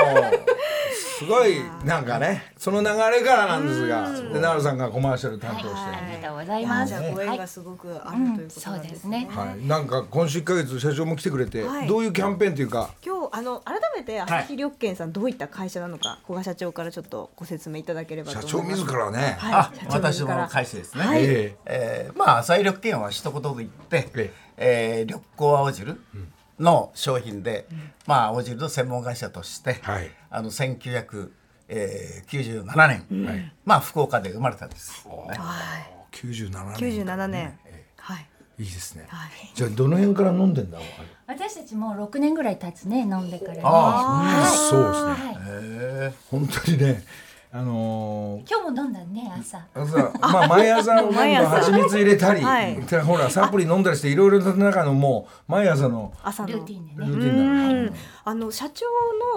[1.23, 1.55] すごい
[1.85, 6.93] なんかねその流れからなんですがで奈良さんがコマーシャル担当して、ありがとうございます。
[6.93, 7.37] ご縁はい。
[7.37, 8.81] がすごくあるということでねうん。
[8.81, 9.27] ですすね。
[9.29, 11.87] はい、なんか今週1か月社長も来てくれて、はい。
[11.87, 12.89] どういうキャンペーンというか？
[13.05, 18.85] 今日あの改めて朝日緑券さんどういった会社なのか古賀社長からちょっとご説明いただければと社思います。
[18.85, 19.53] 長自らね、はい。
[19.53, 21.03] あ社長私の会社ですね。
[21.03, 21.23] はい。
[21.23, 22.09] ええ。
[22.13, 25.01] ーまあ浅井緑券は一言で言って、ええ。
[25.03, 25.99] ー緑光青汁、
[26.59, 27.65] の商品で、
[28.05, 31.37] まあ青汁の専門会社として、はいあの1997
[32.87, 35.07] 年、まあ福岡で生まれたんです。
[35.07, 35.13] ね
[36.11, 36.75] 97年。
[36.77, 37.59] 九十七年。
[37.97, 38.27] はい。
[38.59, 39.05] いいですね。
[39.07, 39.29] はい。
[39.53, 40.79] じゃあどの辺から飲んでんだ？
[41.27, 43.61] 私たちもう六年ぐらい経つね飲んでからね。
[43.63, 45.71] あそうですね。
[46.03, 46.13] はい。
[46.31, 47.03] 本当にね
[47.55, 56.49] あのー今日も飲んだね朝朝まあ毎朝毎朝蜂蜜入れたり、はいでほらサプリ飲んだりしていろいろな中のもう毎朝の朝の。
[56.49, 58.85] ルーティンでルねーティンあの社長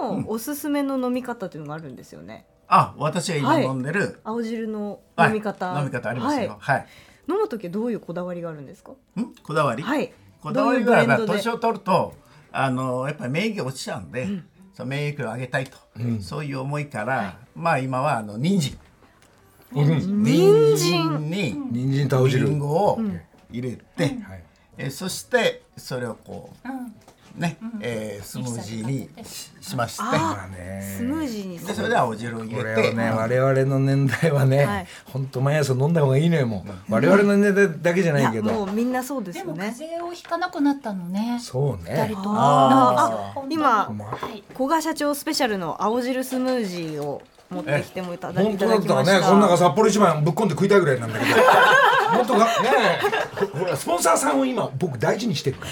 [0.09, 2.47] のおすすめの飲み方っていうのがあるんですよね。
[2.67, 5.77] あ、私が今はい飲んでる、青汁のはい飲み方。
[5.79, 6.57] 飲み方ありますよ。
[6.59, 6.87] ははい。
[7.29, 7.31] い。
[7.31, 8.93] 飲む時はどういうこだわりがあるんですか？
[8.93, 8.95] ん？
[9.43, 10.11] こだわり、はい。
[10.41, 11.37] こだわりはやっぱどういうブレンドで？
[11.37, 12.15] 年を取ると
[12.51, 14.27] あのやっぱり免疫落ちちゃうんで、
[14.77, 15.75] その免疫を上げたいと、
[16.21, 18.77] そういう思いから、まあ今はあの人参。
[19.71, 21.31] 人参。
[21.31, 23.01] に人参と青リ汁、ンゴを
[23.49, 24.43] 入れて、はい。
[24.77, 26.67] えそしてそれをこう
[27.37, 30.03] うんね、えースムージーにししまして。
[30.81, 31.59] スムージーに。
[31.59, 34.87] でそれで青汁を入これて、れをね我々の年代はね、はい。
[35.05, 36.93] ほんと毎朝飲んだ方がいいのよもう。
[36.93, 39.69] 我々の年代だけじゃないけいやもどうみんなそうですでもよね。
[39.71, 41.39] 風邪をひかなくなったのね。
[41.41, 42.07] そうね。
[42.09, 42.35] 二人とも。
[42.39, 43.67] あそうなんですよ。
[43.67, 44.43] 今はい。
[44.55, 49.19] 古賀社長スペシャルの青汁スムージーを持ってきてもいただい本た当だったら。
[49.19, 51.41] ねこの中札幌一番ぶっ込んで食いたいぐらいなんだけど
[52.11, 52.51] 本当がね
[53.41, 55.67] えほらスポンサーさんを今僕大事にしてるか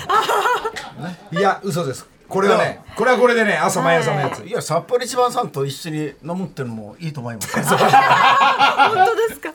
[1.31, 7.53] ら いや嘘ですこれはねこれはこれでね朝毎朝のやつ、いや札幌一番さんと一緒に飲むっていうのもいいと思います。
[7.55, 9.53] 本当ですか。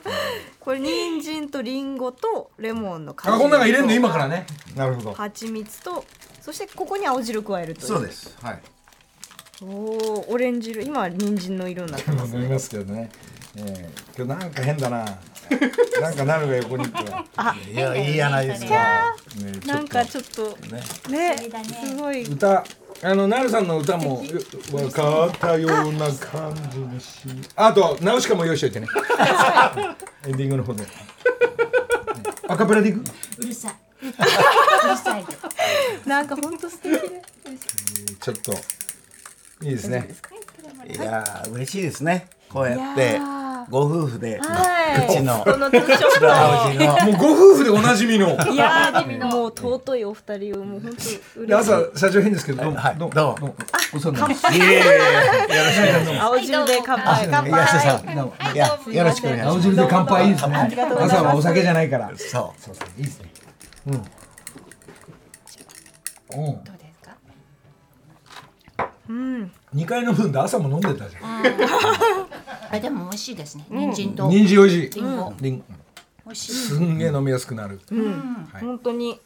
[0.59, 6.05] これ人参とリンゴとレモンの果あこん中入れんのと今からねなるほど蜂蜜と
[6.39, 7.87] そしてここに青汁加えるという。
[7.87, 8.37] そうです。
[8.41, 8.59] はい。
[9.63, 13.11] おおオレンジ色今は人参の色になってます飲みますけどね、
[13.55, 15.05] えー、今日なんか変だな。
[16.01, 18.69] なんかなるが横に行ってはいやいいやないですか。
[18.69, 20.81] ねなんかちょっとね。
[21.09, 21.49] ね
[21.85, 22.23] すごい。
[22.23, 22.63] 歌
[23.03, 24.39] あのなるさんの歌もよ
[24.71, 27.19] 分かったような感じにし
[27.55, 28.87] あとナウシカも用意しといてね。
[30.25, 30.87] エンディングの方で、ね。
[32.47, 33.01] アカペラでいく？
[33.39, 33.75] うるさい。
[34.01, 35.25] うるさい。
[36.05, 37.21] なんか本当素敵で。
[38.19, 38.53] ちょっと
[39.61, 40.09] いいですね。
[40.87, 42.27] いやー嬉しいですね。
[42.49, 43.19] こうやっいて
[43.69, 45.37] ご夫婦ではうちの。
[47.05, 48.29] もうご夫婦でおなじみの。
[48.51, 50.91] いやーもう尊いお二人をもう本
[51.47, 53.13] 当朝社長変ですけどどうもはいどうも。
[53.13, 53.55] どうも
[53.93, 54.57] お世話になります。
[54.57, 57.27] よろしくお願いしま青汁で乾杯。
[57.31, 58.15] 乾杯ん。
[58.15, 58.33] どうも。
[58.53, 59.55] いやよろしくお願いします。
[59.55, 60.55] 青汁で乾杯いいですね。
[60.57, 61.15] ありがとうございます。
[61.15, 62.09] 朝はお酒じゃないから。
[62.09, 62.61] そう。
[62.61, 63.31] そうそういいですね。
[63.87, 63.93] うん。
[66.33, 66.70] うん
[69.75, 71.23] 2階の分で朝も飲んでたじゃん。
[72.71, 73.65] あ でも美味しいですね。
[73.69, 74.27] 人参と。
[74.29, 74.89] 人参美味しい。
[74.89, 75.33] リンゴ。
[75.39, 75.51] リ。
[75.51, 75.63] 美
[76.31, 76.51] 味しい。
[76.53, 77.79] すんげえ飲みやすくなる。
[77.91, 78.49] うん。
[78.51, 79.19] はい、本当に。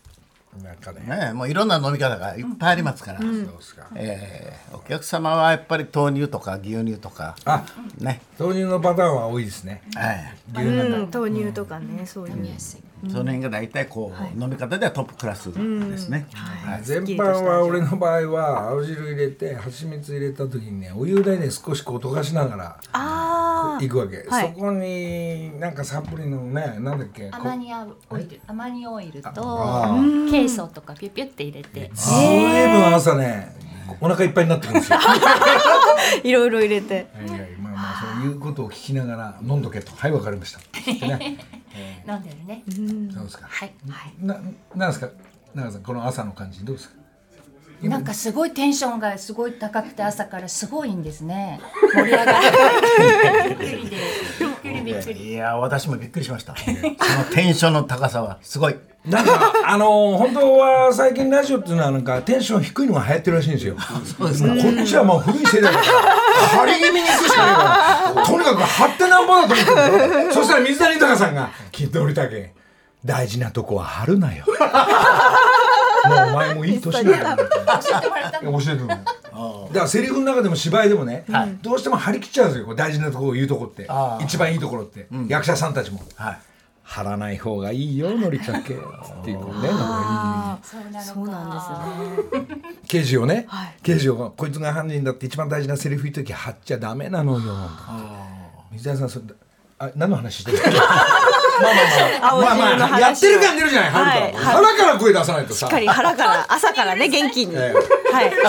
[0.63, 3.49] なんかね、ね、もういろんな飲み方がいっぱいありますから、うん、
[3.95, 7.65] えー、お客様はやっぱり豆乳とか牛乳とか、あ
[7.97, 12.43] ね、豆乳のパターンは多いですね、はい、牛乳、うん、豆乳とかね、そういう、うん、
[13.10, 16.28] その辺が大体こう、飲み方ではトップクラスですね。
[16.34, 16.84] はい。
[16.84, 24.54] 全般は俺の場合は青汁入れて蜂蜜入れた時にねお湯でね少しこう溶かしながらあいくわけ、はい。
[24.54, 28.41] そこになんかサプリのねなんだっけアこマニアオイル。
[28.48, 29.96] アマニオイルとあ
[30.30, 31.91] ケイソとかピュピュって入れて。
[31.94, 32.39] ずい
[32.72, 33.56] ぶん朝ね
[34.02, 35.00] お腹いっぱいになってくるんですよ。
[36.24, 37.08] いろいろ入れて。
[37.28, 39.91] いやいやまあまあそういうことを聞きながら飲んどけと。
[39.96, 40.60] はいわかりました。
[41.08, 41.38] ね
[42.08, 42.63] 飲んでるね。
[43.13, 43.48] そうですか？
[43.48, 43.74] はい。
[43.89, 44.13] はい。
[44.26, 44.41] な
[44.76, 45.10] なんですか？
[45.54, 46.96] 長さんこの朝の感じどうですか？
[47.82, 51.60] なんかすごいテンションがすごい高くて朝からすごいんですね。
[51.94, 52.36] 盛り上がっ
[53.50, 53.50] て。
[53.50, 53.98] びっくりで
[54.39, 56.56] びっくりびっくりいや私もびっくりしました。
[56.56, 56.76] その
[57.34, 58.76] テンションの高さはすごい。
[59.08, 63.76] なんかあの本当は最近ラジオっていうのはなんかテンション低いのが流行ってるらしいんですよ。
[64.18, 65.84] そうですこっちはもう古い世代だから
[66.60, 67.63] 張り気味に行くしかないか
[68.22, 72.54] らとにかく張ってなんぼだと思ってそしたら水谷豊さんが「金取りたけ
[73.04, 74.44] 大事なとこは張るなよ」
[76.06, 78.60] もうお前もいい年なんだよ教えてもらったの。
[78.60, 79.04] 教えてるのだか
[79.74, 81.26] らセリフの中でも芝居でもね、
[81.62, 82.74] どうしても張り切っちゃうんですよ。
[82.74, 83.89] 大事なところを言うとこって。
[84.24, 86.00] 一番いいところって、役者さんたちも。
[86.15, 86.38] はい。
[86.88, 88.76] 張らない方がいいよのりたけ。
[88.76, 88.78] っ
[89.24, 92.58] ていうねなんかそうなのかそうなんですね。
[92.88, 93.76] 刑事をね、はい。
[93.82, 97.54] 刑事をこいつが犯人だって一番大事なセリフ言う時張っちゃダメなのよ。
[98.71, 99.26] 水谷さんそれ
[99.78, 100.60] あ何の話してる？
[102.21, 102.88] 青まあ汁の話。
[102.88, 104.28] をまあやってる感出るじゃない、は。
[104.30, 104.34] い。
[104.34, 105.65] 腹から声出さないとさ。
[105.65, 107.56] しっかり腹から朝からね 元気に。
[107.56, 108.26] えはい。
[108.26, 108.43] 家 でも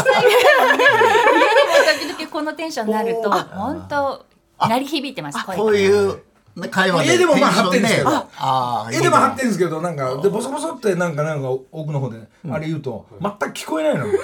[2.14, 4.27] 時々このテンションになると本当
[4.68, 5.62] 鳴り響いてます声が。
[5.62, 6.22] こういうで
[6.71, 8.09] 会話で絵でもまあ貼ってんですけど。
[8.11, 12.19] ああ絵でも貼ってるんですけどなんかでボソボソってなんかなんか奥の方で、
[12.51, 14.14] あれ言うと全く聞こえないのそう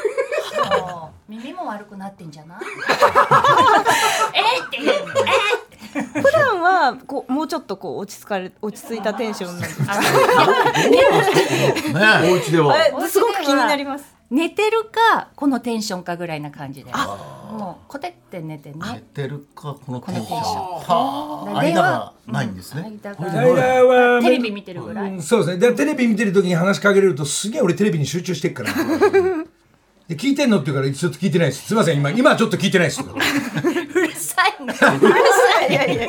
[1.28, 2.58] 耳も悪くなってんじゃない？
[4.34, 9.94] えーってえ普段はこうもうちょっとこう落ち着かれ落ち着いたテンションなんですか？
[10.88, 12.30] ね。
[12.30, 12.76] お家では。
[12.78, 16.90] えすごく気になります寝てるかこのテンションかぐらいな感じで。
[16.90, 20.38] もうこてって寝て寝ねてるかこのテンション。
[20.38, 21.58] はあ。
[21.60, 22.98] 間がないんですね。
[23.04, 25.10] 間はテレビ見てるぐらい。
[25.12, 25.68] うんそうですね。
[25.68, 28.72] でテレビ見てる時に話しかけれるとすげえ俺テレビに集中してっから。
[30.08, 31.66] で聞いてんのって言うからちょっと聞いてないです。
[31.66, 31.98] すいません。
[31.98, 33.02] 今今ちょっと聞いてないです。
[33.04, 35.70] うるさいなうるさい。
[35.70, 35.96] いやい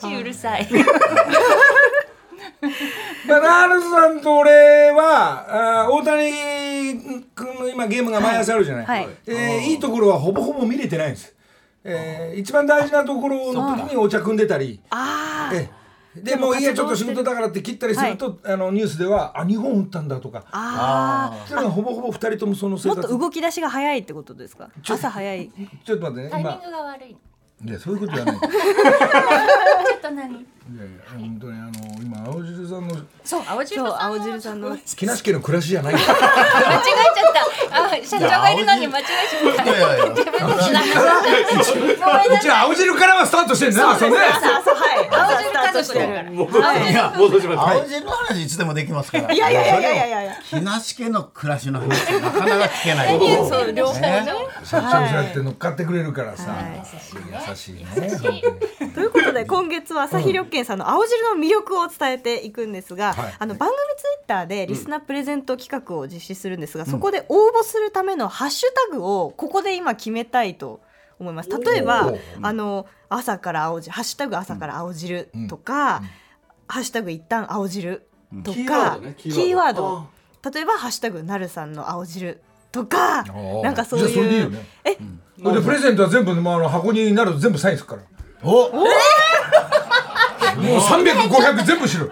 [0.00, 0.68] 父うるさい
[3.26, 6.30] まあ、ラールズさんと俺はあー大谷
[7.34, 9.08] 君の今ゲームが毎朝あるじゃない、はい。
[9.26, 9.74] えーい。
[9.74, 11.34] いところはほぼほぼ見れてないんです、
[11.84, 14.80] えー一番大事なところの時にお茶汲んでたり。
[14.90, 15.82] あええ
[16.14, 20.44] でもういやちょっと仕事だからって切ったりすると、あのニュースではあ日本打ったんだとか。
[20.52, 24.68] あそれがほぼほぼ2人ともその生もっ活と動き出しが早いってことですか？
[24.86, 25.50] 朝早い。
[25.86, 27.16] ちょっと待ってねタイミン今グが悪い。
[27.64, 28.40] いやそういうことじゃないい。
[28.42, 30.46] ちょっと何？
[30.78, 32.94] やいや本当にあの今青汁さんの
[33.24, 35.94] そう青汁さん青汁さんの木梨家の暮らしじゃない。
[35.94, 36.18] 間違えちゃっ
[37.68, 37.84] た。
[37.84, 39.64] あ社長がいるのに間違えちゃった。
[39.64, 41.22] いやいやいや自分の知らなかっ
[42.28, 45.08] たうちは青汁からはスタートしてんだそうね朝朝はい
[45.74, 46.20] 青汁から。
[46.22, 46.90] 朝スタートしてるから。
[46.90, 46.94] い。
[46.94, 47.76] や戻します。
[47.78, 49.32] 青汁の話いつでもできますから。
[49.32, 50.22] いやいやいやいやいやいや。
[50.22, 51.88] いや木梨家の暮らしの話
[52.20, 53.18] なかなか聞けない。
[53.48, 54.26] そう両方ね。
[54.64, 56.54] 社長そうやって乗っかってくれるからさ、
[57.50, 57.84] 優しいね。
[58.94, 63.34] ということで今月は朝日緑健さんの青汁の魅力を伝えていくんですが、はい。
[63.38, 70.80] あの番組ツイッターでリスナープレゼント企画を実施するんですが、そこで応募するためのハッシュタグをここで今決めたいと
[71.22, 71.48] 思います。
[71.48, 76.02] 例えばあの朝から青汁ハッシュタグ朝から青汁とか、
[76.68, 78.06] ハッシュタグ一旦青汁
[78.44, 80.06] とかキキーワード。
[80.42, 80.50] ド。
[80.50, 83.24] 例えばハッシュタグなるさんの青汁とか
[83.62, 84.94] なんかそういうえ？
[84.94, 88.02] でプレゼントは全部、まあ、あの箱になると全部サインするから。
[88.42, 88.70] お
[90.56, 92.10] もう300500全部知る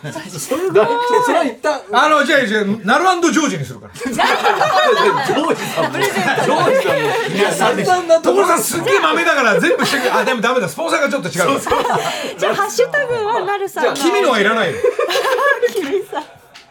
[0.38, 3.92] それは一旦あのじゃあじゃあナルジョージにするから。
[3.94, 11.60] ジョージさんもジョージさんもいや散々なところ所さんすっげえ豆だから全部してあでもダメだスポンサーがちょっと違う。
[12.38, 13.84] じゃあハッシュタグはなるさん。
[13.84, 14.78] の君のはいらないよ。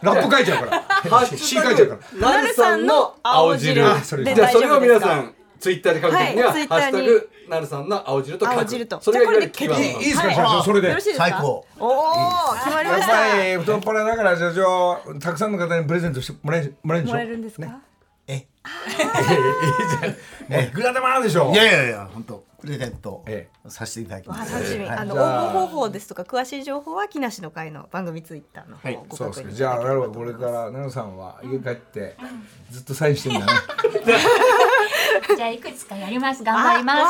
[0.02, 0.82] ラップ書いちゃうから。
[1.10, 2.30] ハッシ詩ュタ書いちゃうから。
[2.30, 3.86] グなるさんの青汁。
[3.86, 4.24] あそれ。
[4.24, 8.58] でじゃあそれを皆さんツイッターで書くときには「はいハッシュタグなるさんの青汁」と書く。
[8.58, 9.00] 青汁と。
[9.00, 11.24] それがいわゆるキーワードいいですか社長それでよろしいですか？
[11.24, 11.66] 最高。
[11.78, 13.06] おお決まりました。
[13.08, 17.80] ぱり太っ腹だから社長たくさんの方にプレゼントしてもらえもらえるんでしょもらえるんですか、
[20.48, 21.52] えもういくらでもあるでしょ。
[21.52, 24.52] いやいやいや本当プレゼントえさせていただきます。
[24.52, 24.98] 楽しみ、はい。
[24.98, 29.56] あの応募方法ですとか詳しい情報は木梨の会の番組ツイッターの方をごそう確認いですね。
[29.58, 30.12] じゃあなるほど。
[30.20, 32.16] これから奈々さんは家帰って
[32.70, 33.52] ずっとサインしてんだね
[35.36, 36.44] じゃあいくつかやります。
[36.44, 37.02] 頑張ります。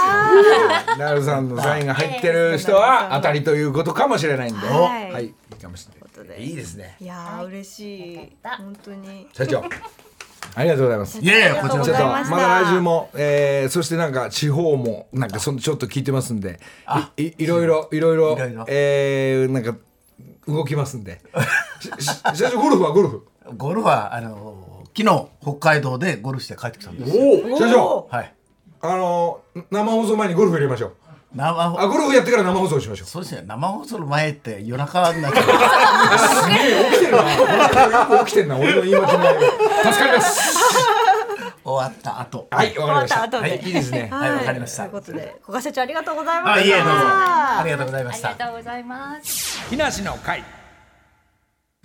[0.96, 4.66] 奈々さんのサインが入ってる人は当たりということかもしれないんで。
[4.68, 6.28] ははいいいいかもしれということで。
[6.30, 6.96] ないいいですね。
[7.00, 8.36] いやー嬉しい。
[8.42, 9.28] 本当に。
[9.32, 9.64] 社長
[10.54, 11.20] ありがとうございます。
[11.20, 16.60] いやいやこちらまだ来週も、えー、そしてなんか地方もなんかそのちょっと聞いてますんで
[17.16, 18.36] いいいろいろいろいろ
[18.68, 19.76] えー、なんか
[20.46, 21.20] 動きますんで。
[22.34, 23.26] 社長ゴルフはゴルフ？
[23.56, 27.58] ゴルフはあの昨日北海道でゴルフして帰ってきたんですよ。
[27.58, 28.08] 社長。
[28.10, 28.34] はい。
[28.82, 30.94] あの生放送前にゴルフ入れましょう
[31.32, 33.06] 生あゴルフやってから生放送しましょう。
[33.06, 33.44] そうですね。
[33.46, 35.40] 生放送の前って夜中になっちゃ
[38.20, 38.56] う起きてんな。
[38.56, 39.48] 俺の言い訳ない助
[39.92, 40.58] かります。
[41.62, 42.48] 終わった後。
[42.50, 43.16] はいわかりました。
[43.16, 43.50] 終わった後で。
[43.50, 44.08] はいいいですね。
[44.10, 44.30] はい。
[44.32, 44.82] わかりました。
[44.84, 46.60] ということで古賀社長ありがとうございました。
[46.60, 49.68] あいえどうぞありがとうございまありしたがとうございます。
[49.70, 50.42] 木梨の会。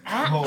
[0.06, 0.46] 懐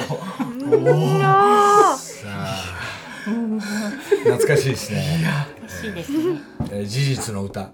[4.47, 5.27] かしいですね。
[5.63, 6.41] 嬉しいですね。
[6.73, 7.71] えー事実の歌。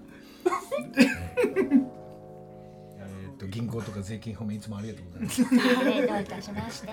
[0.97, 1.03] え
[3.33, 5.41] っと銀行とか税金方面いつもありがとうございます。
[5.85, 6.89] 礼どういたしまして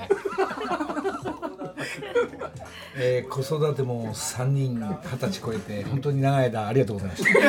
[2.97, 7.31] えー子育ても三人二十歳超えて本当に長い間ありがとうございました。
[7.39, 7.43] お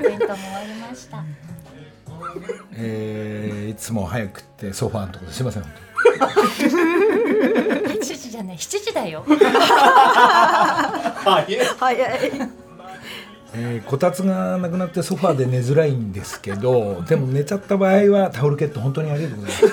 [0.00, 1.24] 弁当も終わりました
[2.74, 5.72] えーいつも早くってソファーのところですいません本
[7.88, 9.24] 8 時じゃない7時だよ
[11.18, 12.61] 早い当に。
[13.54, 19.66] えーこたつがなくなってソファーで寝づらいんですけど、 でも寝ちゃった場合はタオルケット本当にありがとうございます。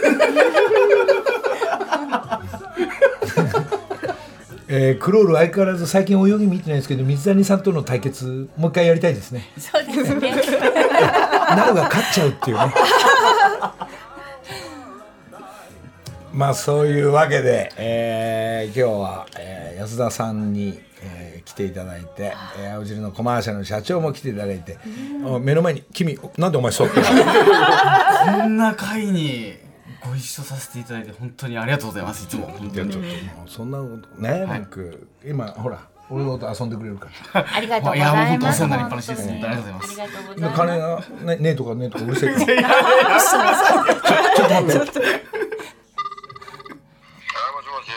[4.71, 9.49] えークロール相変わらず最近泳ぎ見てないですけど水谷さんとの対決もう一回やりたいですね。
[9.57, 10.35] そうですねな
[11.65, 12.71] るが勝っちゃうっていうね。
[16.31, 20.79] まあそういうわけで、えー今日は、えー安田さんに、
[21.59, 24.77] ていただいて、えー青汁のコマーシャルの社長も来ていただいて、
[25.25, 27.11] あ目の前に「君なんでお前そうってるの？
[28.41, 29.55] こんな会に
[30.05, 32.47] ご一緒させていただいて本当にありがとうございますいつも。
[32.47, 32.97] 本当に
[33.47, 33.85] そんなこ
[34.15, 34.79] とね、なんか
[35.25, 35.79] 今ほら
[36.09, 37.45] 俺のこと遊んでくれるから。
[37.53, 38.39] ありがとうごいやもうざいます。
[38.39, 39.21] 本当お世話になりっぱなしです。
[39.27, 40.01] 本当にありがとうございます。
[40.01, 40.57] ありがとうございでます。
[40.57, 42.45] 金がねねえとかねえとかうるせえから。
[42.45, 42.55] ちょ
[44.37, 44.53] ちょっと。
[44.55, 45.29] 待って。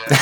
[0.13, 0.15] い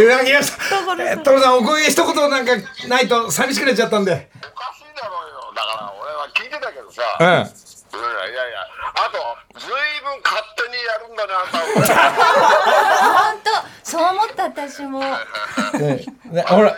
[0.00, 2.52] や いやえ所さんお声一言なんか
[2.88, 4.12] ないと寂しくなっちゃったんで。
[4.12, 5.52] おかしいだろうよ。
[5.54, 7.26] だから俺は聞いてたけどさ、うん。
[7.26, 8.60] いやいやいや
[8.94, 9.70] あとずい
[10.02, 11.58] ぶん勝手にやるんだねあんた
[13.20, 15.00] 本当そう思った私も。
[15.74, 16.74] ねねほら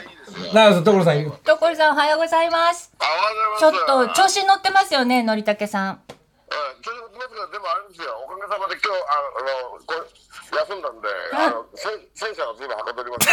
[0.52, 2.90] なあ所さん所さんおはようございます。
[3.60, 6.00] ちょっざと調子に乗ってますよねのりたけさん
[6.54, 7.52] うんちょっと待ってください。
[7.52, 8.14] でもあれですよ。
[8.24, 10.06] おかげさまで今日あのこれ
[10.54, 13.26] 休んだんであのせ戦車がずいぶんはかどりま し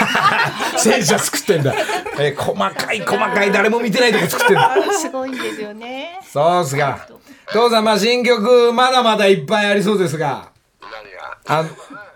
[0.73, 1.73] た戦車作ってんだ、
[2.19, 4.75] えー細かい細かい誰も見てないとこ作ってんだ。
[4.93, 6.19] すごいんですよね。
[6.23, 7.07] そうっすか。
[7.51, 10.49] 父さんまあ新曲まだまだいっぱいありそうですが。
[10.81, 11.37] 何が？
[11.47, 11.65] あ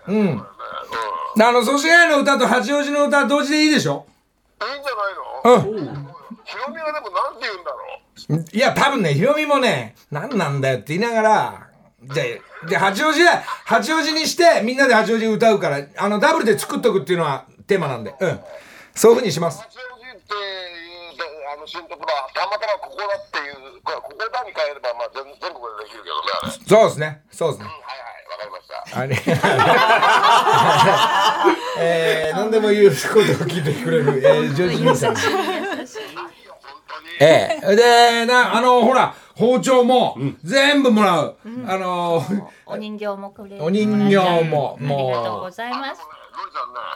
[0.08, 0.46] うん。
[1.38, 4.06] あの祖師ヶ谷の歌と八王子の歌同時でいいでしょ？
[4.62, 5.76] いいんじゃないの？
[5.76, 6.06] うん。
[6.44, 7.95] ヒロミはでもなんて言うんだろう
[8.52, 11.68] いや多分ねヒロミもね何なんだよって言いながら
[12.02, 18.14] じゃあじゃあ八王子だ八王子にしてみんなで八王子歌うからあのダブルで作っとくっていうのはテーマなんで。
[18.18, 18.40] うん。
[18.94, 19.58] そういうふうにします。
[19.60, 26.16] 八王子っていうあの新曲はたまたまここだっていうこれここだに変えればまあ全全国でできるけど
[26.48, 27.22] ねそうですね。
[27.30, 27.66] そうですね。
[27.66, 28.98] はいはいわかりました。
[28.98, 29.16] あれ。
[31.78, 35.14] えー、何でも言うことを聞いてくれる、えー、ジョージ兄さん
[37.20, 37.76] ええ。
[37.76, 41.36] でなあのほら包丁も全部もらう、
[41.66, 42.24] あの
[42.64, 46.00] お人形もくれお人形もありがとうもございます。
[46.00, 46.06] ね。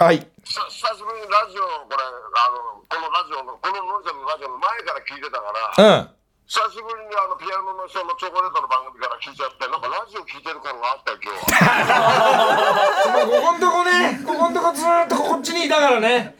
[0.00, 0.18] うはい。
[0.44, 2.10] 久久しぶりにラジオこれあ
[2.50, 6.10] のこのラジオのこのノリさんのラジオの前から聞いてたからうん。
[6.50, 13.22] 久しぶりにあのピアノの人のチョコレートの番組から聞いちゃってなんかラジオ聞いてる感があったよ今日は。
[13.22, 16.34] もうここんとこねここんとこずーっとこっちにいたからね。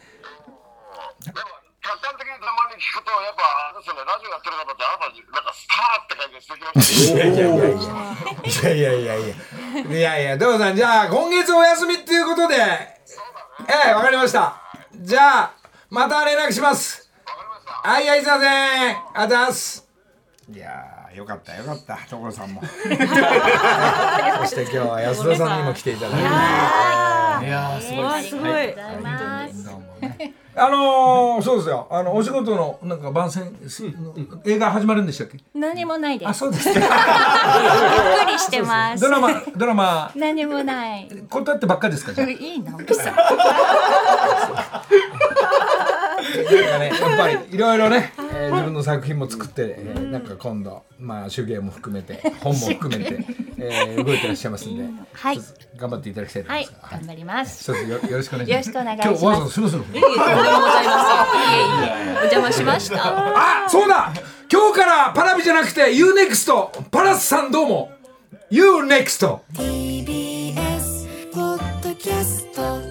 [1.23, 3.41] でも客観的にたまに聞くとやっぱ
[3.73, 9.33] あれですよねラジオやってる方ってあなたなんかスターって感じがしてきましたねいやいやいやいやいや
[9.81, 14.55] いやいやどうさんじゃあ今月お休みっていうことでええわかりました。
[14.95, 15.53] じゃあ
[15.89, 17.09] また連絡します。
[17.65, 19.87] はいはいすいませんありがとうございます。
[20.51, 21.97] いやーよかったよかった。
[22.07, 22.61] 所さんも。
[22.63, 27.47] そして今日は安田さんにも来ていただいて。
[27.47, 28.35] いやーすごいす。
[28.37, 28.69] ごい。
[28.69, 29.90] ございます
[30.53, 31.87] あのー、そうですよ。
[31.89, 33.85] あのお仕事のなんか番宣す
[34.45, 35.37] 映画始まるんでしたっけ？
[35.53, 36.29] 何もないです。
[36.29, 36.65] あそうです。
[36.73, 36.83] かゆっ
[38.25, 39.01] くりしてます。
[39.01, 40.11] ドラマドラマ。
[40.15, 41.07] 何もない。
[41.29, 42.29] 断ってばっかりですかじゃあ。
[42.29, 43.15] いいな奥さん。
[43.15, 43.25] なん
[46.45, 48.13] かね、やっぱりいろいろね、
[48.49, 53.25] 自分の作品も作って、えー、なんか今度、まあ、手芸も含めて 本も含めて、
[53.57, 54.83] えー、動いてらっしゃいますんで、
[55.13, 55.41] はい、
[55.77, 58.51] 頑張っていただきたいと思います、はい、頑張ります、はい、よろしくお願いします。
[58.51, 59.09] よろしくお願いします。
[59.09, 62.11] 今日わざわざすみませんいえいえとんでもございますいえいえ。
[62.11, 63.65] お邪魔しました。
[63.65, 64.13] あそうだ。
[64.51, 67.91] 今日からパラビじゃなくてユーネクストパラスさんどうも。
[68.51, 72.90] UNEXT TBS ポッドキャスト。